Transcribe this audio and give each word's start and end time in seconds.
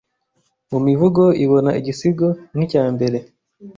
mumivugo 0.71 1.23
ibona 1.43 1.71
igisigo 1.79 2.27
nkicyambere 2.55 3.17